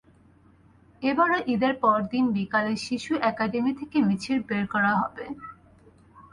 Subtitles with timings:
[1.01, 5.25] এবারও ঈদের পরদিন বিকালে শিশু একাডেমী থেকে মিছিল বের করা হবে।